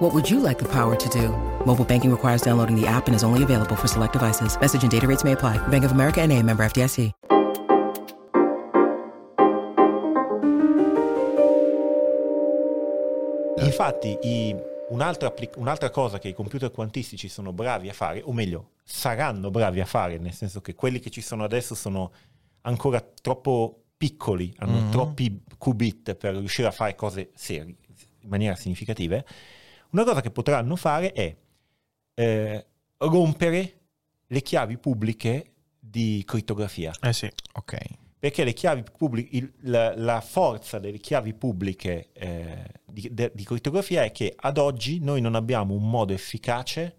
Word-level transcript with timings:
What 0.00 0.14
would 0.14 0.30
you 0.30 0.40
like 0.40 0.58
the 0.58 0.68
power 0.68 0.96
to 0.96 1.08
do? 1.10 1.28
Mobile 1.66 1.84
banking 1.84 2.10
requires 2.10 2.40
downloading 2.40 2.74
the 2.74 2.86
app 2.86 3.06
and 3.06 3.14
is 3.14 3.22
only 3.22 3.42
available 3.42 3.76
for 3.76 3.86
select 3.86 4.14
devices. 4.14 4.58
Message 4.58 4.82
and 4.82 4.90
data 4.90 5.06
rates 5.06 5.24
may 5.24 5.32
apply. 5.32 5.58
Bank 5.68 5.84
of 5.84 5.92
America 5.92 6.20
and 6.22 6.32
a 6.32 6.42
member 6.42 6.64
FDIC. 6.64 7.12
Infatti, 13.58 14.16
i- 14.22 14.56
un'altra, 14.88 15.32
un'altra 15.56 15.90
cosa 15.90 16.18
che 16.18 16.28
i 16.28 16.32
computer 16.34 16.70
quantistici 16.70 17.28
sono 17.28 17.52
bravi 17.52 17.88
a 17.88 17.92
fare, 17.92 18.22
o 18.22 18.32
meglio, 18.32 18.70
saranno 18.84 19.50
bravi 19.50 19.80
a 19.80 19.84
fare, 19.84 20.18
nel 20.18 20.32
senso 20.32 20.60
che 20.60 20.74
quelli 20.74 20.98
che 20.98 21.10
ci 21.10 21.20
sono 21.20 21.44
adesso 21.44 21.74
sono 21.74 22.10
ancora 22.62 23.00
troppo 23.20 23.82
piccoli, 23.96 24.54
hanno 24.58 24.80
Mhm. 24.80 24.90
troppi 24.90 25.42
qubit 25.58 26.14
per 26.14 26.34
riuscire 26.36 26.68
a 26.68 26.70
fare 26.70 26.94
cose 26.94 27.30
serie, 27.34 27.74
in 28.22 28.28
maniera 28.28 28.54
significativa. 28.56 29.22
Una 29.90 30.04
cosa 30.04 30.20
che 30.20 30.30
potranno 30.30 30.76
fare 30.76 31.12
è 31.12 31.36
eh, 32.14 32.66
rompere 32.98 33.78
le 34.26 34.42
chiavi 34.42 34.78
pubbliche 34.78 35.52
di 35.78 36.22
crittografia. 36.26 36.92
Eh 37.00 37.12
sì. 37.12 37.30
Ok. 37.54 37.78
Perché 38.18 38.44
le 38.44 38.52
chiavi 38.52 38.82
pubbliche, 38.96 39.36
il- 39.36 39.52
la, 39.62 39.96
la 39.96 40.20
forza 40.20 40.78
delle 40.78 40.98
chiavi 40.98 41.32
pubbliche 41.34 42.10
eh, 42.12 42.64
di, 42.84 43.08
de- 43.12 43.32
di 43.34 43.44
crittografia 43.44 44.02
è 44.04 44.12
che 44.12 44.34
ad 44.36 44.58
oggi 44.58 45.00
noi 45.00 45.20
non 45.22 45.34
abbiamo 45.34 45.74
un 45.74 45.88
modo 45.88 46.12
efficace 46.12 46.96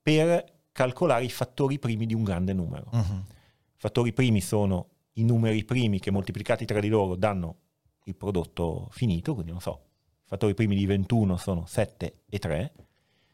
per 0.00 0.44
calcolare 0.70 1.24
i 1.24 1.30
fattori 1.30 1.78
primi 1.78 2.06
di 2.06 2.14
un 2.14 2.22
grande 2.22 2.52
numero. 2.52 2.88
I 2.92 3.76
fattori 3.76 4.12
primi 4.12 4.40
sono 4.40 4.88
i 5.14 5.24
numeri 5.24 5.64
primi 5.64 5.98
che 6.00 6.10
moltiplicati 6.10 6.64
tra 6.64 6.80
di 6.80 6.88
loro 6.88 7.16
danno 7.16 7.56
il 8.04 8.14
prodotto 8.14 8.88
finito, 8.92 9.34
quindi 9.34 9.50
non 9.52 9.60
so, 9.60 9.83
fattori 10.24 10.54
primi 10.54 10.74
di 10.76 10.86
21 10.86 11.36
sono 11.36 11.64
7 11.66 12.22
e 12.28 12.38
3, 12.38 12.72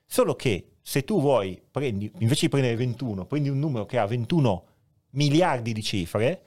solo 0.07 0.35
che 0.35 0.73
se 0.83 1.05
tu 1.05 1.21
vuoi, 1.21 1.61
prendi, 1.71 2.11
invece 2.19 2.43
di 2.47 2.49
prendere 2.49 2.77
21, 2.77 3.27
prendi 3.27 3.49
un 3.49 3.59
numero 3.59 3.87
che 3.87 3.99
ha 3.99 4.07
21 4.07 4.65
miliardi 5.11 5.73
di 5.73 5.83
cifre, 5.83 6.45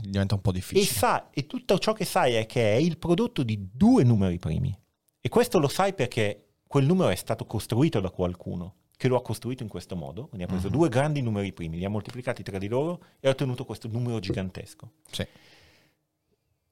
Diventa 0.00 0.34
un 0.34 0.40
po' 0.40 0.50
e, 0.50 0.54
difficile. 0.54 0.86
sa, 0.86 1.28
e 1.30 1.46
tutto 1.46 1.78
ciò 1.78 1.92
che 1.92 2.06
sai 2.06 2.34
è 2.34 2.46
che 2.46 2.72
è 2.72 2.76
il 2.76 2.96
prodotto 2.96 3.42
di 3.42 3.68
due 3.70 4.02
numeri 4.02 4.38
primi. 4.38 4.74
E 5.20 5.28
questo 5.28 5.58
lo 5.58 5.68
sai 5.68 5.92
perché 5.92 6.52
quel 6.66 6.86
numero 6.86 7.10
è 7.10 7.14
stato 7.14 7.44
costruito 7.44 8.00
da 8.00 8.08
qualcuno 8.10 8.76
che 8.96 9.08
lo 9.08 9.16
ha 9.16 9.22
costruito 9.22 9.62
in 9.62 9.68
questo 9.68 9.94
modo. 9.96 10.26
Quindi 10.28 10.44
ha 10.46 10.48
preso 10.48 10.68
Mhm. 10.68 10.72
due 10.72 10.88
grandi 10.88 11.20
numeri 11.20 11.52
primi, 11.52 11.76
li 11.76 11.84
ha 11.84 11.90
moltiplicati 11.90 12.42
tra 12.42 12.56
di 12.56 12.68
loro 12.68 13.02
e 13.20 13.28
ha 13.28 13.32
ottenuto 13.32 13.66
questo 13.66 13.88
numero 13.88 14.18
gigantesco. 14.20 14.90
Sì. 15.10 15.26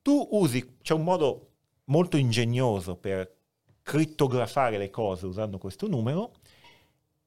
Tu 0.01 0.29
usi, 0.33 0.79
c'è 0.83 0.95
un 0.95 1.05
modo 1.05 1.52
molto 1.85 2.17
ingegnoso 2.17 2.97
per 2.97 3.39
crittografare 3.83 4.79
le 4.79 4.91
cose 4.91 5.27
usando 5.27 5.59
questo 5.59 5.89
numero 5.89 6.35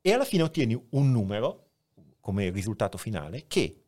e 0.01 0.11
alla 0.13 0.25
fine 0.25 0.43
ottieni 0.43 0.79
un 0.91 1.11
numero 1.11 1.63
come 2.19 2.49
risultato 2.49 2.97
finale 2.97 3.45
che 3.47 3.83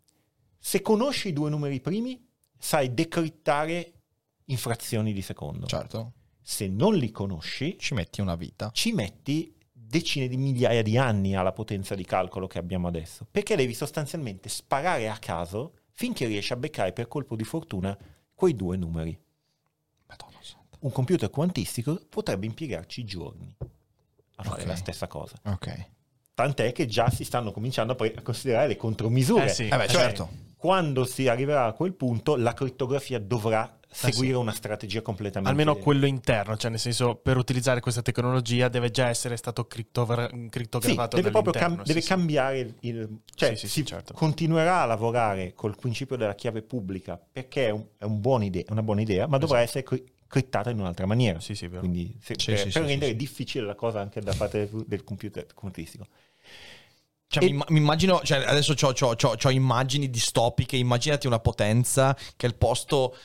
se 0.60 0.82
conosci 0.82 1.30
i 1.30 1.34
due 1.34 1.50
numeri 1.50 1.80
primi 1.80 2.28
sai 2.58 2.94
decrittare 2.94 3.94
in 4.46 4.58
frazioni 4.58 5.14
di 5.14 5.22
secondo. 5.22 5.66
Certo. 5.66 6.14
Se 6.42 6.68
non 6.68 6.96
li 6.96 7.12
conosci 7.12 7.78
Ci 7.78 7.94
metti 7.94 8.22
una 8.22 8.36
vita. 8.36 8.70
ci 8.74 8.94
metti 8.94 9.54
decine 9.72 10.28
di 10.28 10.38
migliaia 10.38 10.82
di 10.82 10.98
anni 10.98 11.36
alla 11.36 11.54
potenza 11.54 11.96
di 11.96 12.04
calcolo 12.04 12.48
che 12.48 12.58
abbiamo 12.58 12.88
adesso, 12.88 13.26
perché 13.30 13.56
devi 13.56 13.74
sostanzialmente 13.74 14.50
sparare 14.50 15.10
a 15.10 15.18
caso 15.18 15.74
finché 15.92 16.26
riesci 16.26 16.54
a 16.54 16.58
beccare 16.58 16.94
per 16.94 17.08
colpo 17.08 17.36
di 17.36 17.44
fortuna 17.44 17.98
quei 18.34 18.56
due 18.56 18.76
numeri. 18.76 19.18
Madonna 20.08 20.38
santa. 20.42 20.78
Un 20.80 20.92
computer 20.92 21.30
quantistico 21.30 22.00
potrebbe 22.10 22.46
impiegarci 22.46 23.04
giorni 23.04 23.56
a 24.36 24.44
fare 24.44 24.62
Ok. 24.62 24.68
la 24.68 24.76
stessa 24.76 25.08
cosa. 25.08 25.36
Ok. 25.46 25.90
Tant'è 26.34 26.72
che 26.72 26.86
già 26.86 27.10
si 27.10 27.24
stanno 27.24 27.52
cominciando 27.52 27.94
a, 27.94 27.96
pre- 27.96 28.14
a 28.16 28.22
considerare 28.22 28.68
le 28.68 28.76
contromisure. 28.78 29.46
Eh 29.46 29.50
sì. 29.50 29.68
Eh 29.68 29.76
beh, 29.78 29.84
Eh, 29.86 29.88
certo. 29.88 30.30
Quando 30.56 31.06
si 31.06 31.28
arriverà 31.28 31.66
a 31.66 31.74
quel 31.74 31.94
punto, 31.94 32.36
la 32.36 32.54
crittografia 32.54 33.20
dovrà 33.20 33.77
seguire 33.90 34.36
una 34.38 34.52
strategia 34.52 35.02
completamente 35.02 35.50
Almeno 35.50 35.76
quello 35.78 36.06
interno, 36.06 36.58
cioè 36.58 36.70
nel 36.70 36.80
senso 36.80 37.16
per 37.16 37.38
utilizzare 37.38 37.80
questa 37.80 38.02
tecnologia 38.02 38.68
deve 38.68 38.92
già 38.92 39.08
essere 39.08 39.38
stato 39.38 39.66
criptogra- 39.66 40.30
Sì, 40.30 40.48
crittografato 40.50 41.16
deve 41.16 41.32
proprio 41.32 41.54
cam- 41.54 41.82
sì, 41.82 41.88
deve 41.88 42.02
sì. 42.02 42.08
cambiare 42.08 42.74
il, 42.82 43.20
cioè 43.36 43.50
Sì, 43.50 43.56
sì, 43.56 43.68
sì, 43.68 43.74
si 43.82 43.86
certo. 43.86 44.14
continuerà 44.14 44.82
a 44.82 44.86
lavorare 44.86 45.54
col 45.54 45.76
principio 45.76 46.16
della 46.16 46.36
chiave 46.36 46.62
pubblica 46.62 47.20
perché 47.32 47.68
è, 47.68 47.70
un- 47.72 47.86
è 47.98 48.04
un 48.04 48.20
buon 48.20 48.44
ide- 48.44 48.66
una 48.70 48.84
buona 48.84 49.02
idea, 49.02 49.28
ma 49.28 49.38
dovrà 49.38 49.62
essere 49.62 49.84
cri- 49.84 50.04
crittata 50.28 50.70
in 50.70 50.80
un'altra 50.80 51.06
maniera. 51.06 51.40
Sì, 51.40 51.56
sì, 51.56 51.68
vero. 51.68 51.80
Quindi 51.80 52.18
se- 52.22 52.36
Sì, 52.38 52.52
per, 52.52 52.58
sì, 52.58 52.64
per 52.66 52.72
sì, 52.72 52.80
rendere 52.80 53.06
sì, 53.06 53.12
sì. 53.12 53.16
difficile 53.16 53.66
la 53.66 53.76
cosa 53.76 54.02
anche 54.02 54.20
da 54.22 54.34
parte 54.34 54.70
del, 54.70 54.84
del 54.86 55.04
computer 55.04 55.46
quantistico. 55.54 56.06
Cioè, 57.30 57.44
E- 57.44 57.52
mi, 57.52 57.62
mi 57.70 57.80
immagino, 57.80 58.22
cioè, 58.24 58.44
adesso 58.46 58.74
ho 59.44 59.50
immagini 59.52 60.10
distopiche, 60.10 60.78
immaginati 60.78 61.28
una 61.28 61.40
potenza 61.40 62.16
che 62.38 62.46
al 62.46 62.56
posto 62.56 63.16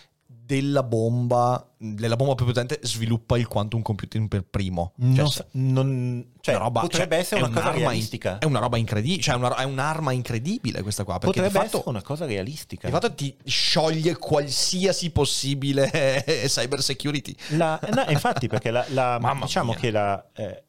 della 0.52 0.82
bomba, 0.82 1.66
della 1.78 2.14
bomba 2.16 2.34
più 2.34 2.44
potente, 2.44 2.78
sviluppa 2.82 3.38
il 3.38 3.46
quantum 3.48 3.80
computing 3.80 4.28
per 4.28 4.44
primo. 4.44 4.92
Cioè, 4.98 5.08
Non 5.08 5.30
sa- 5.30 5.46
non- 5.52 6.26
cioè, 6.42 6.56
roba- 6.58 6.80
potrebbe 6.82 7.14
cioè, 7.14 7.22
essere 7.22 7.40
una 7.40 7.48
cosa 7.48 7.60
un'arma 7.60 7.78
in- 7.80 7.88
realistica. 7.88 8.38
è 8.38 8.44
una 8.44 8.58
roba 8.58 8.76
incredibile, 8.76 9.22
cioè 9.22 9.34
è, 9.34 9.38
una- 9.38 9.56
è 9.56 9.64
un'arma 9.64 10.12
incredibile 10.12 10.82
questa 10.82 11.04
qua, 11.04 11.14
perché 11.18 11.40
potrebbe 11.40 11.48
di 11.48 11.64
fatto, 11.64 11.76
essere 11.78 11.90
una 11.90 12.02
cosa 12.02 12.26
realistica. 12.26 12.86
di 12.86 12.92
fatto 12.92 13.14
ti 13.14 13.34
scioglie 13.44 14.16
qualsiasi 14.16 15.10
possibile 15.10 15.90
cyber 16.46 16.82
security. 16.82 17.34
La- 17.50 17.80
no, 17.94 18.04
infatti, 18.10 18.46
perché 18.48 18.70
la, 18.70 18.84
la- 18.90 19.18
diciamo 19.40 19.70
mia. 19.70 19.80
che 19.80 19.90
la, 19.90 20.26
eh, 20.34 20.62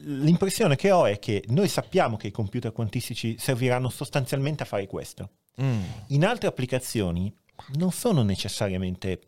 l'impressione 0.00 0.76
che 0.76 0.90
ho 0.90 1.04
è 1.06 1.18
che 1.18 1.44
noi 1.48 1.68
sappiamo 1.68 2.16
che 2.16 2.28
i 2.28 2.30
computer 2.30 2.72
quantistici 2.72 3.36
serviranno 3.38 3.88
sostanzialmente 3.90 4.62
a 4.62 4.66
fare 4.66 4.86
questo. 4.86 5.30
Mm. 5.60 5.80
In 6.08 6.24
altre 6.24 6.48
applicazioni 6.48 7.34
non 7.76 7.92
sono 7.92 8.22
necessariamente 8.22 9.20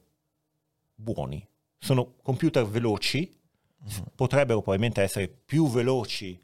buoni, 0.95 1.47
sono 1.79 2.15
computer 2.23 2.65
veloci, 2.67 3.31
s- 3.85 4.03
potrebbero 4.15 4.61
probabilmente 4.61 5.03
essere 5.03 5.29
più 5.29 5.69
veloci 5.69 6.41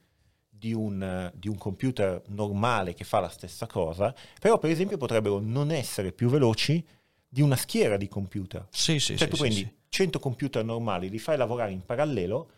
di 0.48 0.72
un, 0.72 1.30
di 1.34 1.48
un 1.48 1.58
computer 1.58 2.22
normale 2.28 2.94
che 2.94 3.04
fa 3.04 3.20
la 3.20 3.28
stessa 3.28 3.66
cosa, 3.66 4.14
però 4.40 4.58
per 4.58 4.70
esempio 4.70 4.96
potrebbero 4.96 5.38
non 5.38 5.70
essere 5.70 6.12
più 6.12 6.28
veloci 6.28 6.84
di 7.28 7.42
una 7.42 7.56
schiera 7.56 7.96
di 7.96 8.08
computer. 8.08 8.66
Sì, 8.70 8.98
sì, 8.98 9.16
Cioè 9.16 9.28
sì, 9.28 9.34
tu 9.34 9.36
prendi 9.36 9.56
sì. 9.58 9.74
100 9.88 10.18
computer 10.18 10.64
normali, 10.64 11.10
li 11.10 11.18
fai 11.18 11.36
lavorare 11.36 11.72
in 11.72 11.84
parallelo 11.84 12.50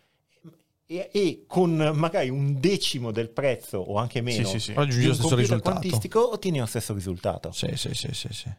e, 0.85 1.09
e 1.11 1.43
con 1.45 1.75
magari 1.93 2.29
un 2.29 2.59
decimo 2.59 3.11
del 3.11 3.29
prezzo 3.29 3.77
o 3.79 3.97
anche 3.97 4.21
meno 4.21 4.47
Sì, 4.47 4.59
sì, 4.59 4.65
sì. 4.67 4.73
Raggiungi 4.73 5.07
lo 5.07 5.13
stesso 5.13 5.35
risultato. 5.35 5.69
quantistico 5.69 6.31
ottieni 6.31 6.59
lo 6.59 6.65
stesso 6.65 6.93
risultato. 6.93 7.51
Sì, 7.51 7.75
sì, 7.75 7.93
sì, 7.93 8.13
sì, 8.13 8.27
sì. 8.31 8.49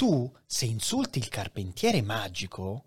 Tu, 0.00 0.32
se 0.46 0.64
insulti 0.64 1.18
il 1.18 1.28
carpentiere 1.28 2.00
magico, 2.00 2.84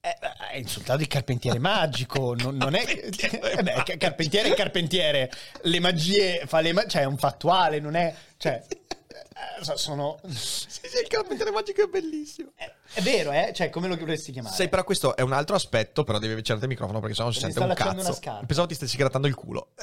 eh, 0.00 0.16
hai 0.52 0.60
insultato 0.60 1.00
il 1.00 1.08
carpentiere 1.08 1.58
magico, 1.58 2.32
non, 2.38 2.56
non 2.56 2.76
è... 2.76 2.84
Eh 2.86 3.60
beh, 3.60 3.82
ca- 3.84 3.96
carpentiere 3.96 4.50
è 4.50 4.54
carpentiere, 4.54 5.32
le 5.62 5.80
magie, 5.80 6.44
fa 6.46 6.60
le 6.60 6.72
ma- 6.72 6.86
cioè 6.86 7.02
è 7.02 7.06
un 7.06 7.18
fattuale, 7.18 7.80
non 7.80 7.96
è... 7.96 8.14
Cioè, 8.36 8.62
eh, 8.68 9.64
so- 9.64 9.76
sono... 9.76 10.20
Sì, 10.30 10.68
sì, 10.68 11.00
il 11.02 11.08
carpentiere 11.08 11.50
magico 11.50 11.82
è 11.82 11.88
bellissimo. 11.88 12.52
È, 12.54 12.72
è 12.92 13.00
vero, 13.00 13.32
eh? 13.32 13.50
Cioè, 13.52 13.68
come 13.68 13.88
lo 13.88 13.96
dovresti 13.96 14.30
chiamare? 14.30 14.54
Sai, 14.54 14.68
però 14.68 14.84
questo 14.84 15.16
è 15.16 15.22
un 15.22 15.32
altro 15.32 15.56
aspetto, 15.56 16.04
però 16.04 16.20
devi 16.20 16.34
avvicinarti 16.34 16.66
al 16.66 16.70
microfono 16.70 17.00
perché 17.00 17.16
sennò 17.16 17.32
si 17.32 17.40
sente 17.40 17.58
un 17.58 17.74
cazzo. 17.74 18.16
Pensavo 18.46 18.68
ti 18.68 18.74
stessi 18.74 18.96
grattando 18.96 19.26
il 19.26 19.34
culo. 19.34 19.70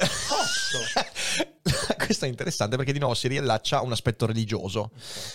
questo 2.04 2.24
è 2.24 2.28
interessante 2.28 2.76
perché 2.76 2.92
di 2.92 2.98
nuovo 2.98 3.14
si 3.14 3.28
riallaccia 3.28 3.78
a 3.78 3.82
un 3.82 3.92
aspetto 3.92 4.26
religioso. 4.26 4.90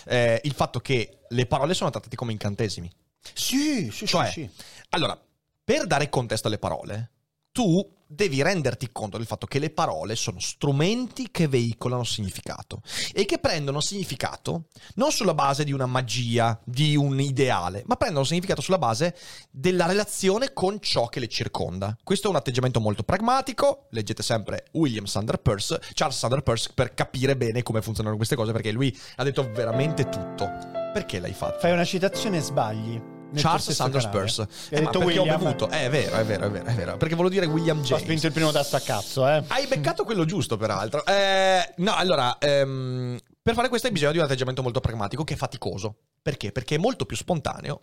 Eh, 0.06 0.40
il 0.44 0.52
fatto 0.52 0.80
che 0.80 1.20
le 1.28 1.46
parole 1.46 1.74
sono 1.74 1.90
trattate 1.90 2.16
come 2.16 2.32
incantesimi. 2.32 2.90
Sì, 3.32 3.90
sì, 3.90 4.06
Cioè, 4.06 4.26
sì, 4.26 4.32
sì. 4.32 4.64
Allora, 4.90 5.20
per 5.64 5.86
dare 5.86 6.08
contesto 6.08 6.46
alle 6.48 6.58
parole, 6.58 7.10
tu 7.52 7.96
devi 8.10 8.42
renderti 8.42 8.88
conto 8.90 9.18
del 9.18 9.26
fatto 9.26 9.46
che 9.46 9.58
le 9.58 9.68
parole 9.70 10.16
sono 10.16 10.40
strumenti 10.40 11.28
che 11.30 11.46
veicolano 11.46 12.04
significato 12.04 12.80
e 13.12 13.26
che 13.26 13.38
prendono 13.38 13.80
significato 13.80 14.68
non 14.94 15.12
sulla 15.12 15.34
base 15.34 15.62
di 15.62 15.72
una 15.72 15.84
magia, 15.84 16.58
di 16.64 16.96
un 16.96 17.20
ideale, 17.20 17.84
ma 17.86 17.96
prendono 17.96 18.24
significato 18.24 18.62
sulla 18.62 18.78
base 18.78 19.14
della 19.50 19.86
relazione 19.86 20.54
con 20.54 20.80
ciò 20.80 21.08
che 21.08 21.20
le 21.20 21.28
circonda. 21.28 21.96
Questo 22.02 22.28
è 22.28 22.30
un 22.30 22.36
atteggiamento 22.36 22.80
molto 22.80 23.02
pragmatico, 23.02 23.88
leggete 23.90 24.22
sempre 24.22 24.68
William 24.72 25.04
Sander 25.04 25.38
Peirce, 25.38 25.80
Charles 25.92 26.16
Sander 26.16 26.42
Peirce 26.42 26.70
per 26.74 26.94
capire 26.94 27.36
bene 27.36 27.62
come 27.62 27.82
funzionano 27.82 28.16
queste 28.16 28.36
cose 28.36 28.52
perché 28.52 28.72
lui 28.72 28.96
ha 29.16 29.24
detto 29.24 29.50
veramente 29.52 30.08
tutto. 30.08 30.48
Perché 30.92 31.20
l'hai 31.20 31.34
fatto? 31.34 31.58
Fai 31.58 31.72
una 31.72 31.84
citazione 31.84 32.38
e 32.38 32.40
sbagli. 32.40 33.16
Charles 33.34 33.70
Sanders 33.72 34.04
canale. 34.04 34.20
Peirce. 34.20 34.42
Eh, 34.70 34.80
detto 34.80 34.98
perché 34.98 35.18
William. 35.18 35.34
ho 35.34 35.38
bevuto. 35.38 35.70
Eh, 35.70 35.84
è 35.86 35.90
vero, 35.90 36.16
è 36.16 36.24
vero, 36.24 36.46
è 36.46 36.50
vero, 36.50 36.64
è 36.64 36.74
vero. 36.74 36.96
Perché 36.96 37.14
volevo 37.14 37.34
dire 37.34 37.46
William 37.46 37.78
Ho 37.78 37.82
James. 37.82 38.02
spinto 38.02 38.26
il 38.26 38.32
primo 38.32 38.50
tasto 38.52 38.76
a 38.76 38.80
cazzo, 38.80 39.28
eh. 39.28 39.42
Hai 39.48 39.66
beccato 39.66 40.04
quello 40.04 40.24
giusto, 40.24 40.56
peraltro. 40.56 41.04
Eh, 41.04 41.74
no, 41.76 41.94
allora, 41.94 42.38
ehm, 42.38 43.18
per 43.42 43.54
fare 43.54 43.68
questo 43.68 43.86
hai 43.86 43.92
bisogno 43.92 44.12
di 44.12 44.18
un 44.18 44.24
atteggiamento 44.24 44.62
molto 44.62 44.80
pragmatico 44.80 45.24
che 45.24 45.34
è 45.34 45.36
faticoso. 45.36 45.96
Perché? 46.22 46.52
Perché 46.52 46.74
è 46.76 46.78
molto 46.78 47.06
più 47.06 47.16
spontaneo 47.16 47.80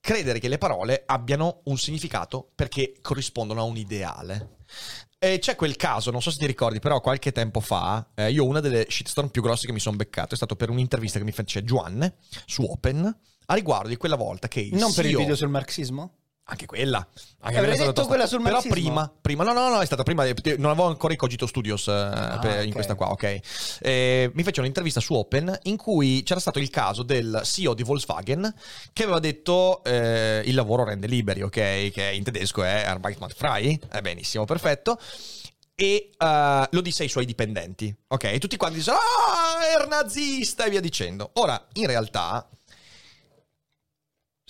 credere 0.00 0.38
che 0.38 0.48
le 0.48 0.58
parole 0.58 1.02
abbiano 1.06 1.60
un 1.64 1.76
significato 1.76 2.50
perché 2.54 2.94
corrispondono 3.02 3.60
a 3.60 3.64
un 3.64 3.76
ideale. 3.76 4.56
E 5.20 5.40
c'è 5.40 5.56
quel 5.56 5.74
caso, 5.74 6.12
non 6.12 6.22
so 6.22 6.30
se 6.30 6.38
ti 6.38 6.46
ricordi, 6.46 6.78
però 6.78 7.00
qualche 7.00 7.32
tempo 7.32 7.58
fa, 7.58 8.10
eh, 8.14 8.30
io 8.30 8.44
una 8.44 8.60
delle 8.60 8.86
shitstorm 8.88 9.30
più 9.30 9.42
grosse 9.42 9.66
che 9.66 9.72
mi 9.72 9.80
sono 9.80 9.96
beccato 9.96 10.34
è 10.34 10.36
stato 10.36 10.54
per 10.54 10.70
un'intervista 10.70 11.18
che 11.18 11.24
mi 11.24 11.32
fece 11.32 11.64
Juan 11.64 12.12
su 12.46 12.62
Open 12.62 13.18
a 13.46 13.54
riguardo 13.54 13.88
di 13.88 13.96
quella 13.96 14.14
volta 14.14 14.46
che 14.46 14.60
il 14.60 14.76
Non 14.76 14.94
per 14.94 15.06
il 15.06 15.10
CEO 15.10 15.20
video 15.20 15.34
sul 15.34 15.48
marxismo? 15.48 16.17
Anche 16.50 16.66
quella. 16.66 17.06
Anche 17.40 17.58
Avrei 17.58 17.72
è 17.72 17.76
stata 17.76 17.92
detto 17.92 18.06
quella 18.06 18.26
sul 18.26 18.38
Però 18.38 18.52
marxismo. 18.52 18.74
prima, 18.74 19.12
prima, 19.20 19.44
no, 19.44 19.52
no, 19.52 19.68
no, 19.68 19.80
è 19.80 19.86
stata 19.86 20.02
prima. 20.02 20.24
Non 20.24 20.70
avevo 20.70 20.86
ancora 20.86 21.12
i 21.12 21.16
Cogito 21.16 21.46
Studios 21.46 21.88
eh, 21.88 22.38
per- 22.40 22.62
in 22.62 22.68
ok. 22.68 22.72
questa 22.72 22.94
qua, 22.94 23.10
ok. 23.10 23.40
Eh, 23.80 24.30
mi 24.34 24.42
fece 24.42 24.60
un'intervista 24.60 25.00
su 25.00 25.14
Open 25.14 25.58
in 25.64 25.76
cui 25.76 26.22
c'era 26.22 26.40
stato 26.40 26.58
il 26.58 26.70
caso 26.70 27.02
del 27.02 27.42
CEO 27.44 27.74
di 27.74 27.82
Volkswagen 27.82 28.52
che 28.92 29.02
aveva 29.02 29.18
detto 29.18 29.84
eh, 29.84 30.42
il 30.44 30.54
lavoro 30.54 30.84
rende 30.84 31.06
liberi, 31.06 31.42
ok? 31.42 31.90
Che 31.90 32.10
in 32.12 32.24
tedesco 32.24 32.62
è 32.62 32.84
Arbeit 32.84 33.18
macht 33.18 33.36
frei. 33.36 33.78
È 33.88 34.00
benissimo, 34.00 34.44
perfetto. 34.44 34.98
E 35.74 36.10
eh, 36.16 36.68
lo 36.70 36.80
disse 36.80 37.02
ai 37.02 37.08
suoi 37.08 37.26
dipendenti, 37.26 37.94
ok? 38.08 38.24
E 38.24 38.38
tutti 38.38 38.56
quanti 38.56 38.78
dissero, 38.78 38.96
ah, 38.96 39.82
è 39.84 39.86
nazista 39.86 40.64
e 40.64 40.70
via 40.70 40.80
dicendo. 40.80 41.30
Ora, 41.34 41.62
in 41.74 41.86
realtà, 41.86 42.48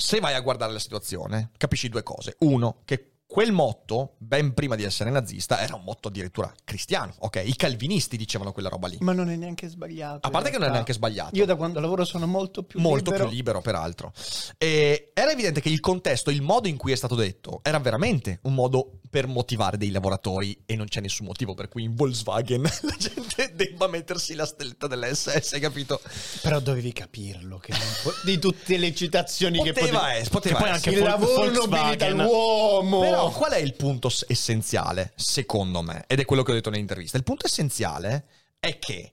se 0.01 0.21
vai 0.21 0.35
a 0.35 0.41
guardare 0.41 0.73
la 0.73 0.79
situazione, 0.79 1.51
capisci 1.57 1.89
due 1.89 2.05
cose. 2.05 2.37
Uno, 2.41 2.83
che 2.85 3.18
quel 3.31 3.53
motto, 3.53 4.15
ben 4.17 4.55
prima 4.55 4.75
di 4.75 4.85
essere 4.85 5.11
nazista, 5.11 5.61
era 5.61 5.75
un 5.75 5.83
motto 5.85 6.09
addirittura 6.09 6.51
cristiano, 6.65 7.13
ok? 7.19 7.43
I 7.45 7.55
calvinisti 7.57 8.17
dicevano 8.17 8.53
quella 8.53 8.71
roba 8.71 8.89
lì. 8.89 8.97
Ma 9.01 9.13
non 9.13 9.29
è 9.29 9.37
neanche 9.37 9.69
sbagliato. 9.69 10.27
A 10.27 10.31
parte 10.31 10.49
che 10.49 10.57
non 10.57 10.69
è 10.69 10.71
neanche 10.71 10.95
sbagliato. 10.95 11.37
Io 11.37 11.45
da 11.45 11.55
quando 11.55 11.79
lavoro 11.79 12.07
sono 12.07 12.27
molto 12.27 12.63
più 12.63 12.81
Molto 12.81 13.11
libero. 13.11 13.27
più 13.29 13.37
libero, 13.37 13.61
peraltro. 13.61 14.13
E 14.57 15.11
era 15.13 15.31
evidente 15.31 15.61
che 15.61 15.69
il 15.69 15.81
contesto, 15.81 16.31
il 16.31 16.41
modo 16.41 16.69
in 16.69 16.79
cui 16.79 16.93
è 16.93 16.97
stato 16.97 17.15
detto, 17.17 17.61
era 17.63 17.79
veramente 17.79 18.39
un 18.45 18.55
modo 18.55 18.93
per 19.11 19.27
motivare 19.27 19.77
dei 19.77 19.91
lavoratori 19.91 20.63
e 20.65 20.75
non 20.77 20.87
c'è 20.87 21.01
nessun 21.01 21.27
motivo 21.27 21.53
per 21.55 21.69
cui 21.69 21.83
in 21.83 21.95
Volkswagen 21.95 22.63
la 22.83 22.97
gente 22.99 23.53
debba 23.55 23.89
mettersi 23.89 24.35
la 24.35 24.47
stelletta 24.47 24.87
dell'SS, 24.87 25.53
hai 25.53 25.61
capito? 25.61 26.01
Però 26.41 26.61
dovevi 26.61 26.93
capirlo. 26.95 27.59
Che 27.59 27.75
po- 28.03 28.13
di 28.25 28.39
tutte 28.39 28.79
le 28.79 28.95
citazioni 28.95 29.63
che 29.63 29.73
Poteva 29.75 30.15
essere, 30.15 30.31
poteva 30.31 30.57
Che 30.57 30.63
poi 30.65 30.73
essere. 30.75 30.91
anche 30.91 30.99
Il 31.03 31.07
lavoro 31.07 31.51
nobilita 31.51 32.09
l'uomo. 32.09 33.01
Però 33.01 33.18
qual 33.33 33.53
è 33.53 33.59
il 33.59 33.75
punto 33.75 34.11
essenziale, 34.27 35.13
secondo 35.17 35.83
me? 35.83 36.05
Ed 36.07 36.21
è 36.21 36.25
quello 36.25 36.43
che 36.43 36.53
ho 36.53 36.55
detto 36.55 36.71
nell'intervista. 36.71 37.17
Il 37.17 37.25
punto 37.25 37.47
essenziale 37.47 38.27
è 38.59 38.79
che 38.79 39.13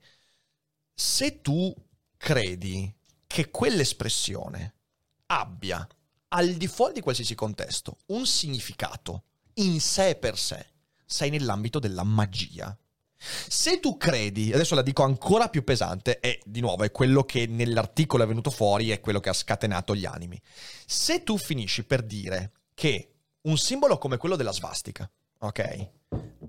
se 0.94 1.42
tu 1.42 1.74
credi 2.18 2.94
che 3.28 3.50
quell'espressione 3.50 4.74
abbia, 5.28 5.88
al 6.30 6.54
di 6.54 6.68
fuori 6.68 6.94
di 6.94 7.02
qualsiasi 7.02 7.36
contesto, 7.36 7.98
un 8.08 8.26
significato 8.26 9.24
in 9.56 9.80
sé 9.80 10.16
per 10.16 10.38
sé, 10.38 10.66
sei 11.06 11.30
nell'ambito 11.30 11.80
della 11.80 12.04
magia. 12.04 12.78
Se 13.18 13.80
tu 13.80 13.98
credi, 13.98 14.54
adesso 14.54 14.76
la 14.76 14.82
dico 14.82 15.04
ancora 15.04 15.50
più 15.50 15.64
pesante, 15.64 16.20
e 16.20 16.42
di 16.46 16.60
nuovo 16.62 16.84
è 16.84 16.92
quello 16.92 17.24
che 17.24 17.48
nell'articolo 17.48 18.24
è 18.24 18.28
venuto 18.28 18.52
fuori, 18.52 18.90
è 18.90 19.00
quello 19.00 19.20
che 19.20 19.30
ha 19.30 19.34
scatenato 19.34 19.96
gli 19.96 20.06
animi. 20.06 20.40
Se 20.86 21.24
tu 21.24 21.38
finisci 21.38 21.84
per 21.86 22.04
dire 22.04 22.52
che 22.74 23.15
un 23.46 23.58
simbolo 23.58 23.98
come 23.98 24.18
quello 24.18 24.36
della 24.36 24.52
svastica, 24.52 25.10
ok? 25.40 25.90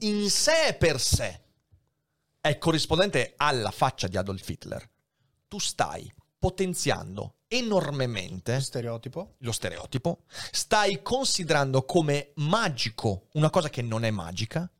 In 0.01 0.31
sé 0.31 0.77
per 0.79 1.01
sé 1.01 1.41
è 2.41 2.59
corrispondente 2.59 3.35
alla 3.37 3.71
faccia 3.71 4.09
di 4.09 4.17
Adolf 4.17 4.49
Hitler, 4.49 4.89
tu 5.49 5.59
stai 5.59 6.13
potenziando 6.39 7.37
enormemente 7.49 8.61
Stereotipo. 8.61 9.35
lo 9.39 9.53
stereotipo, 9.53 10.23
stai 10.51 11.03
considerando 11.03 11.85
come 11.85 12.33
magico 12.37 13.29
una 13.33 13.51
cosa 13.51 13.69
che 13.69 13.83
non 13.83 14.05
è 14.05 14.11
magica 14.11 14.71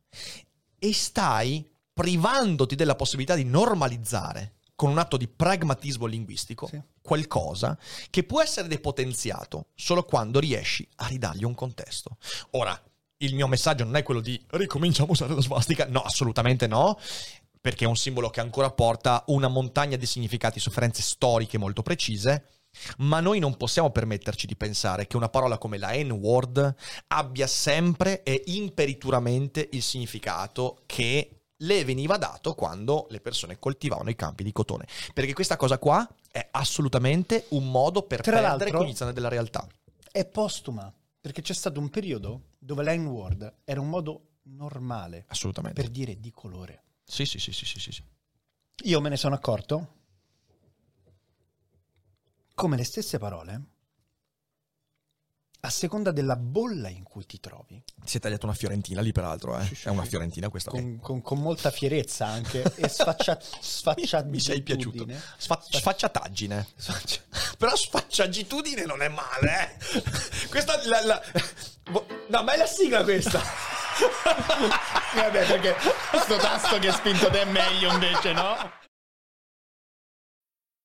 e 0.79 0.93
stai 0.93 1.69
privandoti 1.93 2.75
della 2.75 2.95
possibilità 2.95 3.35
di 3.35 3.43
normalizzare 3.43 4.56
con 4.77 4.91
un 4.91 4.99
atto 4.99 5.17
di 5.17 5.27
pragmatismo 5.27 6.05
linguistico 6.05 6.67
Sì. 6.67 6.79
qualcosa 7.01 7.75
che 8.11 8.23
può 8.23 8.43
essere 8.43 8.67
depotenziato 8.67 9.69
solo 9.73 10.03
quando 10.03 10.39
riesci 10.39 10.87
a 10.97 11.07
ridargli 11.07 11.43
un 11.43 11.55
contesto. 11.55 12.17
Ora, 12.51 12.79
il 13.21 13.33
mio 13.33 13.47
messaggio 13.47 13.83
non 13.83 13.95
è 13.95 14.03
quello 14.03 14.21
di 14.21 14.39
ricominciamo 14.51 15.09
a 15.09 15.11
usare 15.13 15.33
la 15.33 15.41
svastica, 15.41 15.87
no, 15.89 16.01
assolutamente 16.01 16.67
no, 16.67 16.99
perché 17.59 17.85
è 17.85 17.87
un 17.87 17.95
simbolo 17.95 18.29
che 18.29 18.39
ancora 18.39 18.69
porta 18.69 19.23
una 19.27 19.47
montagna 19.47 19.97
di 19.97 20.05
significati 20.05 20.59
sofferenze 20.59 21.01
storiche 21.01 21.57
molto 21.57 21.81
precise, 21.81 22.45
ma 22.99 23.19
noi 23.19 23.39
non 23.39 23.57
possiamo 23.57 23.89
permetterci 23.89 24.45
di 24.45 24.55
pensare 24.55 25.07
che 25.07 25.17
una 25.17 25.29
parola 25.29 25.57
come 25.57 25.79
la 25.79 25.91
N-word 25.95 26.75
abbia 27.07 27.47
sempre 27.47 28.21
e 28.21 28.43
imperituramente 28.45 29.67
il 29.71 29.81
significato 29.81 30.83
che 30.85 31.36
le 31.57 31.83
veniva 31.85 32.17
dato 32.17 32.53
quando 32.53 33.07
le 33.09 33.19
persone 33.19 33.57
coltivavano 33.59 34.09
i 34.09 34.15
campi 34.15 34.43
di 34.43 34.51
cotone. 34.51 34.87
Perché 35.13 35.33
questa 35.33 35.57
cosa 35.57 35.77
qua 35.77 36.07
è 36.31 36.47
assolutamente 36.51 37.45
un 37.49 37.69
modo 37.69 38.03
per 38.03 38.21
Tra 38.21 38.39
perdere 38.39 38.71
cognizione 38.71 39.13
della 39.13 39.29
realtà. 39.29 39.67
È 40.11 40.25
postuma. 40.25 40.93
Perché 41.19 41.41
c'è 41.41 41.53
stato 41.53 41.79
un 41.79 41.89
periodo 41.89 42.51
dove 42.57 42.83
l'N-word 42.83 43.55
era 43.63 43.81
un 43.81 43.89
modo 43.89 44.37
normale 44.43 45.25
Assolutamente. 45.27 45.81
per 45.81 45.89
dire 45.89 46.19
di 46.19 46.31
colore. 46.31 46.83
Sì, 47.03 47.25
sì, 47.25 47.39
sì, 47.39 47.51
sì, 47.51 47.65
sì, 47.65 47.79
sì. 47.79 48.03
Io 48.83 49.01
me 49.01 49.09
ne 49.09 49.17
sono 49.17 49.35
accorto 49.35 49.95
come 52.53 52.77
le 52.77 52.83
stesse 52.83 53.17
parole, 53.17 53.61
a 55.59 55.69
seconda 55.69 56.11
della 56.11 56.35
bolla 56.35 56.87
in 56.87 57.03
cui 57.03 57.25
ti 57.25 57.39
trovi, 57.39 57.81
Si 58.03 58.17
è 58.17 58.19
tagliata 58.19 58.45
una 58.45 58.55
fiorentina 58.55 59.01
lì, 59.01 59.11
peraltro, 59.11 59.57
eh. 59.57 59.65
Sì, 59.65 59.75
sì, 59.75 59.87
è 59.87 59.91
una 59.91 60.03
sì. 60.03 60.09
fiorentina 60.09 60.49
questa. 60.49 60.69
con, 60.71 60.99
con- 61.01 61.21
con 61.21 61.39
molta 61.39 61.71
fierezza 61.71 62.25
anche, 62.27 62.61
e 62.75 62.87
sfaccia, 62.87 63.37
sfacciatudine. 63.59 64.31
Mi 64.35 64.39
sei 64.39 64.61
piaciuto. 64.61 65.05
Sfa- 65.37 65.61
sfacciataggine. 65.67 66.67
Però 67.57 67.75
sfacciagitudine 67.75 68.85
non 68.85 69.01
è 69.01 69.09
male, 69.09 69.77
eh. 69.93 70.03
Questa 70.49 70.79
la, 70.85 71.03
la- 71.05 71.21
No, 72.27 72.43
ma 72.43 72.53
è 72.53 72.57
la 72.57 72.65
sigla 72.67 73.03
questa. 73.03 73.41
Vabbè, 75.15 75.45
perché 75.47 75.75
questo 76.11 76.37
tasto 76.37 76.77
che 76.79 76.87
hai 76.89 76.93
spinto 76.93 77.29
te 77.29 77.41
è 77.41 77.45
meglio 77.45 77.91
invece, 77.91 78.33
no? 78.33 78.55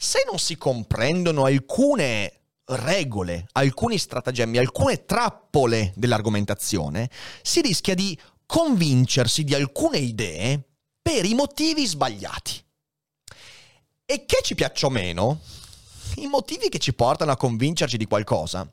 Se 0.00 0.22
non 0.24 0.38
si 0.38 0.56
comprendono 0.56 1.44
alcune 1.44 2.32
regole, 2.66 3.48
alcuni 3.50 3.98
stratagemmi, 3.98 4.56
alcune 4.56 5.04
trappole 5.04 5.92
dell'argomentazione, 5.96 7.10
si 7.42 7.60
rischia 7.60 7.96
di 7.96 8.16
convincersi 8.46 9.42
di 9.42 9.54
alcune 9.54 9.98
idee 9.98 10.62
per 11.02 11.24
i 11.24 11.34
motivi 11.34 11.84
sbagliati. 11.84 12.64
E 14.04 14.24
che 14.24 14.38
ci 14.42 14.54
piaccia 14.54 14.86
o 14.86 14.90
meno, 14.90 15.40
i 16.18 16.28
motivi 16.28 16.68
che 16.68 16.78
ci 16.78 16.94
portano 16.94 17.32
a 17.32 17.36
convincerci 17.36 17.96
di 17.96 18.06
qualcosa 18.06 18.70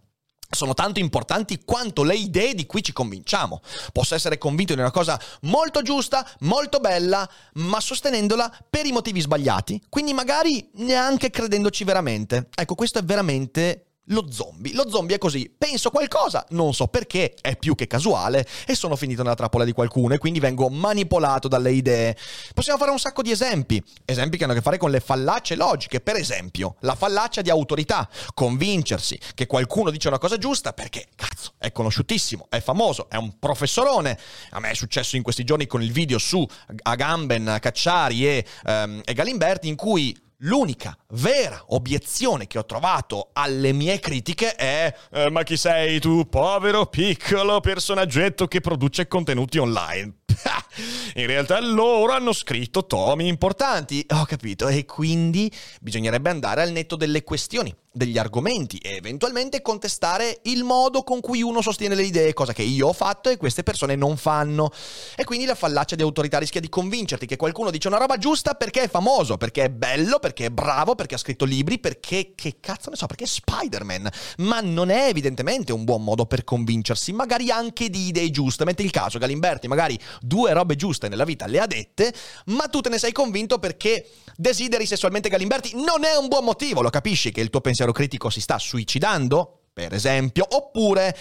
sono 0.50 0.74
tanto 0.74 1.00
importanti 1.00 1.62
quanto 1.66 2.04
le 2.04 2.16
idee 2.16 2.54
di 2.54 2.66
cui 2.66 2.84
ci 2.84 2.94
convinciamo. 2.94 3.62
Posso 3.92 4.16
essere 4.16 4.38
convinto 4.38 4.74
di 4.74 4.80
una 4.80 4.92
cosa 4.92 5.20
molto 5.42 5.82
giusta, 5.82 6.28
molto 6.40 6.80
bella, 6.80 7.28
ma 7.54 7.80
sostenendola 7.80 8.52
per 8.70 8.86
i 8.86 8.92
motivi 8.92 9.20
sbagliati, 9.20 9.82
quindi 9.90 10.14
magari 10.14 10.70
neanche 10.76 11.30
credendoci 11.30 11.84
veramente. 11.84 12.50
Ecco, 12.56 12.76
questo 12.76 13.00
è 13.00 13.04
veramente 13.04 13.86
lo 14.08 14.32
zombie. 14.32 14.74
Lo 14.74 14.90
zombie 14.90 15.16
è 15.16 15.20
così, 15.20 15.52
penso 15.58 15.90
qualcosa, 15.90 16.46
non 16.50 16.74
so 16.74 16.88
perché, 16.88 17.36
è 17.42 17.56
più 17.58 17.76
che 17.76 17.88
casuale 17.88 18.46
e 18.68 18.76
sono 18.76 18.96
finito 18.96 19.24
nella 19.24 19.36
trappola 19.36 19.64
di 19.64 19.72
qualcuno 19.72 20.14
e 20.14 20.18
quindi 20.18 20.40
vengo 20.40 20.70
manipolato 20.70 21.48
dalle 21.48 21.72
idee. 21.72 22.16
Possiamo 22.54 22.78
fare 22.78 22.92
un 22.92 23.00
sacco 23.00 23.22
di 23.22 23.32
esempi, 23.32 23.82
esempi 24.06 24.38
che 24.38 24.44
hanno 24.44 24.54
a 24.54 24.56
che 24.56 24.62
fare 24.62 24.78
con 24.78 24.92
le 24.92 25.00
fallacie 25.00 25.56
logiche, 25.56 26.02
per 26.02 26.16
esempio, 26.16 26.76
la 26.82 26.96
fallacia 26.96 27.42
di 27.42 27.50
autorità, 27.50 28.08
convincersi 28.34 29.20
che 29.34 29.48
qualcuno 29.48 29.90
dice 29.90 30.08
una 30.08 30.20
cosa 30.20 30.38
giusta 30.38 30.74
perché, 30.74 31.08
cazzo, 31.16 31.54
è 31.58 31.72
conosciutissimo, 31.72 32.48
è 32.50 32.60
famoso, 32.60 33.10
è 33.10 33.16
un 33.16 33.40
professorone. 33.40 34.18
A 34.52 34.60
me 34.60 34.72
è 34.72 34.76
successo 34.76 35.16
in 35.16 35.24
questi 35.24 35.44
giorni 35.44 35.68
con 35.68 35.82
il 35.82 35.92
video 35.92 36.18
su 36.18 36.46
Agamben, 36.84 37.58
Cacciari 37.60 38.28
e, 38.28 38.46
um, 38.66 39.02
e 39.04 39.14
Galimberti 39.14 39.68
in 39.68 39.76
cui 39.76 40.16
L'unica 40.46 40.96
vera 41.14 41.60
obiezione 41.70 42.46
che 42.46 42.60
ho 42.60 42.66
trovato 42.66 43.30
alle 43.34 43.72
mie 43.74 44.00
critiche 44.00 44.54
è 44.54 44.96
eh, 45.12 45.32
ma 45.32 45.42
chi 45.42 45.58
sei 45.58 46.00
tu, 46.00 46.28
povero 46.30 46.86
piccolo 46.86 47.60
personaggetto 47.62 48.48
che 48.48 48.62
produce 48.62 49.08
contenuti 49.08 49.58
online? 49.58 50.18
In 51.16 51.26
realtà 51.26 51.60
loro 51.60 52.12
hanno 52.12 52.32
scritto 52.32 52.86
tomi 52.86 53.28
importanti, 53.28 54.06
ho 54.10 54.26
capito, 54.26 54.68
e 54.68 54.86
quindi 54.86 55.52
bisognerebbe 55.82 56.30
andare 56.30 56.62
al 56.62 56.72
netto 56.72 56.96
delle 56.96 57.24
questioni, 57.24 57.74
degli 57.96 58.18
argomenti 58.18 58.78
e 58.78 58.98
eventualmente 58.98 59.62
contestare 59.62 60.40
il 60.44 60.66
modo 60.66 61.04
con 61.04 61.22
cui 61.22 61.42
uno 61.42 61.62
sostiene 61.62 61.96
le 61.96 62.04
idee, 62.04 62.34
cosa 62.34 62.52
che 62.52 62.62
io 62.62 62.90
ho 62.90 62.94
fatto 62.94 63.30
e 63.30 63.38
queste 63.38 63.64
persone 63.64 63.96
non 63.96 64.18
fanno. 64.18 64.70
E 65.16 65.24
quindi 65.24 65.46
la 65.46 65.56
fallacia 65.56 65.96
di 65.96 66.02
autorità 66.02 66.38
rischia 66.38 66.60
di 66.60 66.68
convincerti 66.68 67.26
che 67.26 67.38
qualcuno 67.38 67.72
dice 67.72 67.88
una 67.88 67.98
roba 67.98 68.18
giusta 68.18 68.56
perché 68.56 68.82
è 68.82 68.90
famoso, 68.90 69.38
perché 69.38 69.64
è 69.64 69.70
bello, 69.70 70.20
perché 70.20 70.48
è 70.48 70.50
bravo, 70.50 70.94
perché 70.94 71.16
ha 71.16 71.18
scritto 71.18 71.46
libri, 71.46 71.80
perché 71.80 72.34
che 72.36 72.58
cazzo 72.60 72.90
ne 72.90 72.98
so, 72.98 73.06
perché 73.06 73.24
è 73.24 73.28
Spider-Man. 73.28 74.10
Ma 74.40 74.60
non 74.60 74.90
è 74.90 75.08
evidentemente 75.08 75.72
un 75.72 75.86
buon 75.86 76.04
modo 76.04 76.26
per 76.26 76.44
convincersi, 76.44 77.14
magari 77.14 77.50
anche 77.50 77.90
di 77.90 78.08
idee 78.08 78.30
giuste. 78.30 78.66
Metti 78.66 78.84
il 78.84 78.92
caso, 78.92 79.20
Galimberti 79.20 79.70
magari 79.70 79.98
due 80.20 80.52
robe 80.52 80.76
giuste 80.76 81.08
nella 81.08 81.24
vita 81.24 81.46
le 81.46 81.62
ha 81.62 81.66
dette, 81.66 82.14
ma 82.48 82.68
tu 82.68 82.82
te 82.82 82.90
ne 82.90 82.98
sei 82.98 83.14
convinto 83.14 83.58
perché 83.58 84.06
desideri 84.36 84.86
sessualmente 84.86 85.30
Galimberti. 85.30 85.76
Non 85.76 86.04
è 86.04 86.18
un 86.18 86.28
buon 86.28 86.44
motivo, 86.44 86.82
lo 86.82 86.90
capisci 86.90 87.32
che 87.32 87.40
il 87.40 87.50
tuo 87.50 87.62
pensiero 87.62 87.85
critico 87.92 88.30
si 88.30 88.42
sta 88.42 88.58
suicidando? 88.60 89.60
per 89.76 89.94
esempio, 89.94 90.48
oppure 90.52 91.14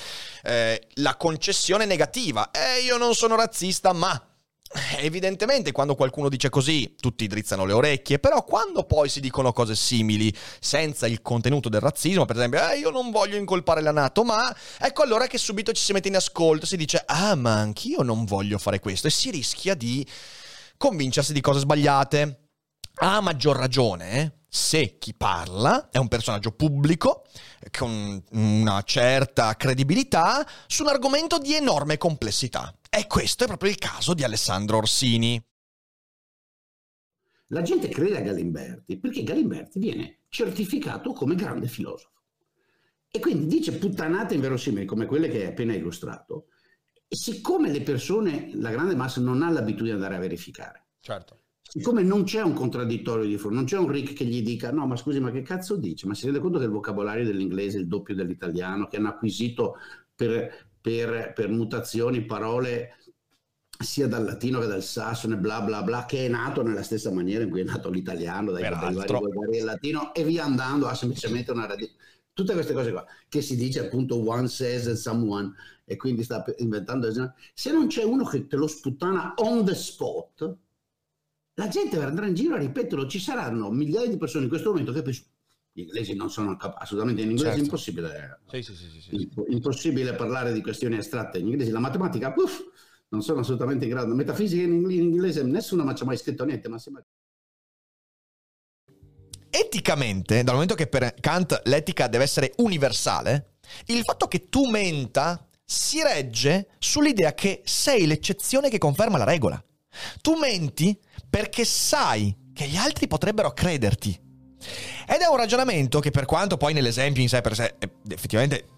eh, 0.45 0.87
la 0.99 1.17
concessione 1.17 1.87
negativa. 1.87 2.53
Eh, 2.53 2.85
io 2.85 2.97
non 2.97 3.13
sono 3.13 3.35
razzista, 3.35 3.93
ma 3.93 4.29
Evidentemente 4.99 5.71
quando 5.71 5.95
qualcuno 5.95 6.29
dice 6.29 6.49
così 6.49 6.97
tutti 6.99 7.29
drizzano 7.29 7.65
le 7.65 7.73
orecchie, 7.73 8.19
però 8.19 8.43
quando 8.43 8.83
poi 8.83 9.09
si 9.09 9.21
dicono 9.21 9.53
cose 9.53 9.77
simili 9.77 10.35
senza 10.59 11.07
il 11.07 11.23
contenuto 11.23 11.69
del 11.69 11.81
razzismo, 11.81 12.25
per 12.25 12.37
esempio, 12.37 12.69
eh, 12.69 12.79
io 12.79 12.91
non 12.91 13.13
voglio 13.13 13.37
incolpare 13.37 13.81
la 13.81 13.93
Nato, 13.93 14.25
ma 14.25 14.53
ecco 14.81 15.03
allora 15.03 15.29
che 15.29 15.39
subito 15.39 15.73
ci 15.73 15.83
si 15.83 15.93
mette 15.93 16.09
in 16.09 16.17
ascolto, 16.17 16.67
si 16.67 16.77
dice, 16.77 17.05
ah 17.07 17.37
ma 17.37 17.55
anch'io 17.55 18.03
non 18.03 18.25
voglio 18.25 18.59
fare 18.59 18.81
questo 18.81 19.07
e 19.07 19.11
si 19.11 19.31
rischia 19.31 19.75
di 19.75 20.05
convincersi 20.77 21.33
di 21.33 21.41
cose 21.41 21.61
sbagliate. 21.61 22.41
Ha 22.97 23.21
maggior 23.21 23.57
ragione 23.57 24.21
eh? 24.21 24.33
Se 24.55 24.99
chi 24.99 25.15
parla 25.15 25.91
è 25.91 25.99
un 25.99 26.07
personaggio 26.07 26.53
pubblico 26.53 27.25
con 27.77 28.23
una 28.31 28.83
certa 28.83 29.57
credibilità 29.57 30.47
su 30.69 30.85
un 30.85 30.91
argomento 30.91 31.39
di 31.39 31.55
enorme 31.55 31.99
complessità. 31.99 32.73
E 32.89 33.09
questo 33.09 33.43
è 33.43 33.47
proprio 33.49 33.71
il 33.71 33.79
caso 33.79 34.15
di 34.15 34.23
Alessandro 34.23 34.77
Orsini. 34.77 35.45
La 37.49 37.63
gente 37.63 37.89
crede 37.89 38.19
a 38.19 38.21
Galimberti 38.21 38.97
perché 38.97 39.25
Galimberti 39.25 39.81
viene 39.81 40.21
certificato 40.29 41.13
come 41.13 41.35
grande 41.35 41.67
filosofo. 41.67 42.23
E 43.11 43.19
quindi 43.19 43.47
dice 43.47 43.73
puttanate 43.73 44.35
inverosimili 44.35 44.87
come 44.87 45.07
quelle 45.07 45.29
che 45.29 45.39
hai 45.39 45.47
appena 45.49 45.75
illustrato. 45.75 46.47
E 47.09 47.17
siccome 47.17 47.73
le 47.73 47.83
persone, 47.83 48.53
la 48.55 48.71
grande 48.71 48.95
massa, 48.95 49.21
non 49.21 49.43
ha 49.43 49.51
l'abitudine 49.51 49.97
di 49.97 50.03
andare 50.03 50.15
a 50.15 50.21
verificare. 50.21 50.87
Certo. 51.01 51.41
Siccome 51.77 52.05
non 52.05 52.23
c'è 52.23 52.41
un 52.41 52.53
contraddittorio 52.53 53.27
di 53.27 53.37
fronte, 53.37 53.57
non 53.57 53.65
c'è 53.65 53.77
un 53.77 53.91
Rick 53.91 54.13
che 54.13 54.25
gli 54.25 54.43
dica 54.43 54.71
no 54.71 54.87
ma 54.87 54.95
scusi 54.95 55.19
ma 55.19 55.33
che 55.33 55.43
cazzo 55.43 55.75
dice? 55.75 56.07
Ma 56.07 56.15
si 56.15 56.25
rende 56.25 56.39
conto 56.39 56.59
che 56.59 56.67
il 56.67 56.71
vocabolario 56.71 57.25
dell'inglese 57.25 57.79
è 57.79 57.81
il 57.81 57.89
doppio 57.89 58.15
dell'italiano, 58.15 58.87
che 58.87 58.99
hanno 58.99 59.09
acquisito 59.09 59.75
per, 60.15 60.69
per, 60.81 61.33
per 61.35 61.49
mutazioni 61.49 62.25
parole 62.25 62.97
sia 63.77 64.07
dal 64.07 64.23
latino 64.23 64.61
che 64.61 64.69
dal 64.69 64.85
sassone, 64.85 65.37
bla 65.37 65.63
bla 65.63 65.83
bla, 65.83 66.05
che 66.05 66.27
è 66.27 66.29
nato 66.29 66.63
nella 66.63 66.85
stessa 66.85 67.11
maniera 67.11 67.43
in 67.43 67.51
cui 67.51 67.63
è 67.63 67.65
nato 67.65 67.91
l'italiano, 67.91 68.53
dai 68.53 68.71
vari 68.71 68.95
del 69.51 69.65
latino, 69.65 70.15
e 70.15 70.23
via 70.23 70.45
andando 70.45 70.87
ha 70.87 70.95
semplicemente 70.95 71.51
una 71.51 71.67
radice. 71.67 71.95
Tutte 72.33 72.53
queste 72.53 72.73
cose 72.73 72.93
qua, 72.93 73.05
che 73.29 73.43
si 73.43 73.57
dice 73.57 73.81
appunto 73.81 74.25
one 74.25 74.47
says 74.47 74.87
and 74.87 74.97
someone, 74.97 75.53
e 75.85 75.97
quindi 75.97 76.23
sta 76.23 76.45
inventando. 76.59 77.11
Se 77.53 77.73
non 77.73 77.89
c'è 77.89 78.05
uno 78.05 78.25
che 78.25 78.47
te 78.47 78.55
lo 78.55 78.69
sputtana 78.69 79.35
on 79.39 79.65
the 79.65 79.75
spot, 79.75 80.59
la 81.55 81.69
gente 81.69 82.01
andrà 82.01 82.27
in 82.27 82.35
giro 82.35 82.55
a 82.55 82.59
ripeterlo. 82.59 83.07
Ci 83.07 83.21
saranno 83.21 83.71
migliaia 83.71 84.09
di 84.09 84.17
persone 84.17 84.45
in 84.45 84.51
questo 84.51 84.71
momento 84.71 84.93
che 84.93 85.03
pensano 85.03 85.33
gli 85.77 85.81
inglesi 85.81 86.15
non 86.15 86.31
sono 86.31 86.57
capaci, 86.57 86.85
assolutamente 86.85 87.23
in 87.23 87.31
inglese 87.31 87.49
certo. 87.49 87.61
è 87.61 87.65
impossibile. 87.65 88.41
Sì, 88.49 88.63
sì, 88.63 88.75
sì, 88.77 89.31
impossibile 89.49 90.15
parlare 90.15 90.53
di 90.53 90.63
questioni 90.63 90.97
astratte 90.97 91.39
in 91.39 91.49
inglese. 91.49 91.73
La 91.73 91.81
matematica, 91.81 92.33
puff, 92.33 92.61
non 93.09 93.23
sono 93.23 93.41
assolutamente 93.41 93.85
in 93.85 93.91
grado. 93.91 94.15
Metafisica 94.15 94.63
in, 94.63 94.89
inglese 94.89 95.43
nessuno 95.43 95.83
mi 95.83 95.91
ha 95.91 96.05
mai 96.05 96.17
scritto 96.17 96.45
niente, 96.45 96.69
ma 96.69 96.79
sembra... 96.79 97.05
Eticamente, 99.51 100.45
dal 100.45 100.55
momento 100.55 100.77
che 100.77 100.87
per 100.87 101.13
Kant 101.19 101.63
l'etica 101.65 102.07
deve 102.07 102.23
essere 102.23 102.53
universale, 102.59 103.55
il 103.87 104.03
fatto 104.03 104.29
che 104.29 104.49
tu 104.49 104.69
menta 104.71 105.49
si 105.65 106.01
regge 106.05 106.69
sull'idea 106.79 107.35
che 107.35 107.63
sei 107.65 108.07
l'eccezione 108.07 108.71
che 108.71 108.79
conferma 108.79 109.19
la 109.19 109.25
regola. 109.25 109.61
Tu 110.21 110.37
menti 110.37 110.97
perché 111.35 111.65
sai 111.65 112.33
che 112.55 112.69
gli 112.69 112.77
altri 112.77 113.09
potrebbero 113.09 113.53
crederti. 113.53 114.17
Ed 115.05 115.21
è 115.21 115.27
un 115.27 115.37
ragionamento 115.37 115.99
che 115.99 116.13
per 116.13 116.27
quanto 116.27 116.57
poi 116.57 116.73
nell'esempio 116.73 117.23
in 117.23 117.29
sé 117.29 117.41
per 117.41 117.57
sé 117.57 117.75
è 117.77 117.89
effettivamente 118.09 118.69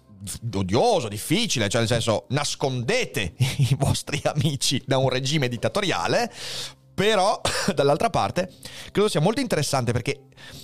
odioso, 0.55 1.07
difficile, 1.07 1.69
cioè 1.69 1.81
nel 1.81 1.89
senso 1.89 2.25
nascondete 2.29 3.35
i 3.69 3.75
vostri 3.77 4.19
amici 4.23 4.81
da 4.87 4.97
un 4.97 5.07
regime 5.09 5.49
dittatoriale, 5.49 6.33
però 6.95 7.39
dall'altra 7.75 8.09
parte 8.09 8.51
credo 8.91 9.07
sia 9.07 9.21
molto 9.21 9.39
interessante 9.39 9.91
perché 9.91 10.21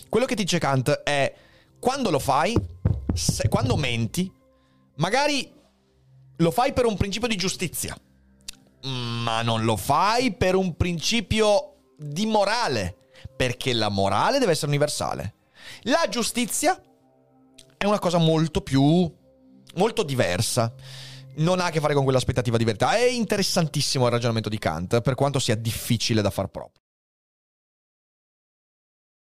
quello 0.09 0.25
che 0.25 0.33
dice 0.33 0.57
Kant 0.57 0.89
è 1.03 1.31
quando 1.79 2.09
lo 2.09 2.17
fai, 2.17 2.57
se, 3.13 3.47
quando 3.49 3.77
menti, 3.77 4.33
magari 4.95 5.47
lo 6.37 6.49
fai 6.49 6.73
per 6.73 6.87
un 6.87 6.97
principio 6.97 7.27
di 7.27 7.35
giustizia, 7.35 7.95
ma 8.81 9.43
non 9.43 9.63
lo 9.63 9.77
fai 9.77 10.33
per 10.33 10.55
un 10.55 10.75
principio 10.75 11.67
di 11.97 12.25
morale, 12.25 12.97
perché 13.35 13.73
la 13.73 13.89
morale 13.89 14.39
deve 14.39 14.51
essere 14.51 14.67
universale. 14.67 15.35
La 15.83 16.07
giustizia 16.09 16.81
è 17.77 17.85
una 17.85 17.99
cosa 17.99 18.17
molto 18.17 18.61
più 18.61 19.11
molto 19.75 20.03
diversa. 20.03 20.73
Non 21.35 21.59
ha 21.59 21.65
a 21.65 21.69
che 21.69 21.79
fare 21.79 21.93
con 21.93 22.03
quell'aspettativa 22.03 22.57
di 22.57 22.63
verità. 22.63 22.95
È 22.95 23.05
interessantissimo 23.05 24.05
il 24.05 24.11
ragionamento 24.11 24.49
di 24.49 24.59
Kant, 24.59 25.01
per 25.01 25.15
quanto 25.15 25.39
sia 25.39 25.55
difficile 25.55 26.21
da 26.21 26.29
far 26.29 26.47
proprio. 26.47 26.81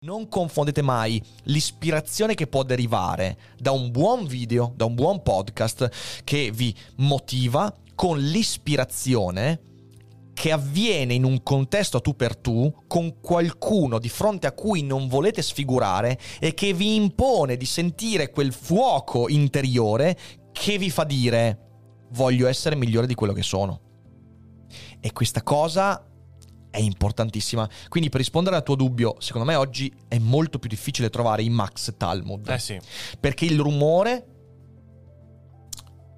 Non 0.05 0.29
confondete 0.29 0.83
mai 0.83 1.23
l'ispirazione 1.45 2.35
che 2.35 2.47
può 2.47 2.63
derivare 2.63 3.39
da 3.57 3.71
un 3.71 3.91
buon 3.91 4.27
video, 4.27 4.75
da 4.77 4.85
un 4.85 4.95
buon 4.95 5.23
podcast 5.23 6.23
che 6.25 6.51
vi 6.51 6.77
motiva, 6.97 7.75
con 7.95 8.19
l'ispirazione 8.19 9.61
che 10.35 10.53
avviene 10.53 11.15
in 11.15 11.25
un 11.25 11.43
contesto 11.43 11.99
a 11.99 12.01
tu 12.01 12.15
per 12.17 12.37
tu 12.37 12.71
con 12.87 13.21
qualcuno 13.21 13.99
di 13.99 14.09
fronte 14.09 14.47
a 14.47 14.53
cui 14.53 14.83
non 14.83 15.09
volete 15.09 15.41
sfigurare 15.41 16.19
e 16.41 16.53
che 16.53 16.75
vi 16.75 16.97
impone 16.97 17.57
di 17.57 17.65
sentire 17.65 18.31
quel 18.31 18.53
fuoco 18.53 19.29
interiore 19.29 20.19
che 20.53 20.77
vi 20.77 20.91
fa 20.91 21.05
dire 21.05 21.59
voglio 22.11 22.47
essere 22.47 22.77
migliore 22.77 23.07
di 23.07 23.15
quello 23.15 23.33
che 23.33 23.43
sono. 23.43 23.81
E 25.01 25.13
questa 25.13 25.43
cosa 25.43 26.05
è 26.71 26.79
importantissima. 26.79 27.69
Quindi 27.89 28.09
per 28.09 28.19
rispondere 28.19 28.57
al 28.57 28.65
tuo 28.65 28.75
dubbio, 28.75 29.15
secondo 29.19 29.47
me 29.47 29.55
oggi 29.55 29.93
è 30.09 30.19
molto 30.19 30.59
più 30.59 30.69
difficile 30.69 31.11
trovare 31.11 31.43
i 31.43 31.49
Max 31.49 31.95
Talmud. 31.97 32.49
Eh 32.49 32.59
sì. 32.59 32.81
Perché 33.21 33.45
il 33.45 33.61
rumore 33.61 34.34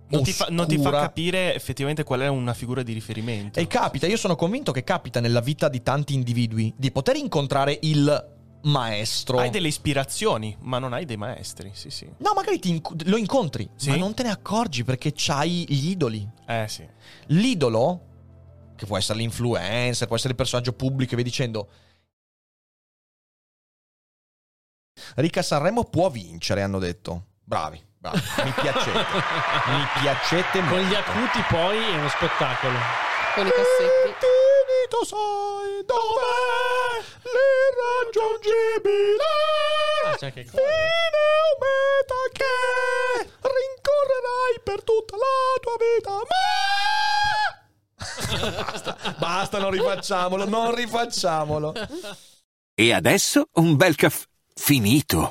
non 0.09 0.23
ti, 0.23 0.33
fa, 0.33 0.47
non 0.51 0.67
ti, 0.67 0.79
fa, 0.79 0.91
capire 0.91 1.55
effettivamente 1.55 2.05
qual 2.05 2.21
è 2.21 2.29
una 2.29 2.55
figura 2.55 2.83
di 2.83 2.93
riferimento. 2.93 3.59
E 3.59 3.67
capita, 3.67 4.07
io 4.07 4.17
sono 4.17 4.37
convinto 4.37 4.73
che 4.73 4.85
capita 4.85 5.21
nella 5.21 5.41
vita 5.41 5.69
di 5.69 5.83
tanti 5.83 6.15
individui 6.15 6.73
di 6.77 6.91
poter 6.93 7.17
incontrare 7.17 7.79
il 7.83 8.35
maestro. 8.63 9.39
Hai 9.39 9.51
delle 9.51 9.69
ispirazioni, 9.69 10.57
ma 10.61 10.79
non 10.79 10.93
hai 10.93 11.05
dei 11.05 11.17
maestri. 11.17 11.71
Sì, 11.75 11.91
sì. 11.91 12.09
No, 12.19 12.33
magari 12.35 12.61
inc- 12.65 13.07
lo 13.07 13.17
incontri, 13.17 13.69
Sì. 13.75 13.91
ma 13.91 13.97
non 13.97 14.15
te 14.15 14.23
ne 14.23 14.31
accorgi 14.31 14.85
perché 14.85 15.13
c'hai 15.15 15.65
gli 15.69 15.91
idoli. 15.91 16.29
Eh 16.47 16.67
sì. 16.69 16.87
L'idolo, 17.27 18.01
che 18.77 18.87
può 18.87 18.97
essere 18.97 19.19
l'influencer, 19.19 20.07
può 20.07 20.17
essere 20.17 20.31
il 20.31 20.37
personaggio 20.37 20.73
pubblico 20.73 21.13
e 21.13 21.17
via 21.17 21.25
dicendo. 21.25 21.69
Ricca 25.17 25.43
Sanremo 25.43 25.85
può 25.85 26.11
vincere, 26.11 26.63
hanno 26.63 26.79
detto. 26.79 27.27
Bravi, 27.45 27.81
Mi 28.13 28.53
piacete. 28.53 28.99
Mi 29.71 29.87
piacete 30.01 30.59
Con 30.61 30.69
molto. 30.69 30.85
gli 30.87 30.95
acuti 30.95 31.41
poi 31.49 31.79
è 31.79 31.97
uno 31.97 32.09
spettacolo. 32.09 32.79
Con 33.35 33.47
i 33.47 33.51
cassetti. 33.51 34.07
Infinito 34.07 35.05
sai 35.05 35.85
dov'è 35.85 37.03
l'irraggiungibile 37.23 39.25
Ah, 40.05 40.17
fine 40.19 41.25
o 41.43 41.45
meta 41.61 42.21
che 42.33 42.55
rincorrerai 43.43 44.55
per 44.63 44.83
tutta 44.85 45.17
la 45.17 45.59
tua 45.61 45.77
vita. 45.81 46.11
Ma... 48.41 48.51
basta, 48.65 48.97
basta, 49.19 49.59
non 49.59 49.71
rifacciamolo, 49.71 50.45
non 50.49 50.75
rifacciamolo. 50.75 51.73
E 52.75 52.93
adesso 52.93 53.49
un 53.55 53.77
bel 53.77 53.95
caffè 53.97 54.25
finito. 54.55 55.31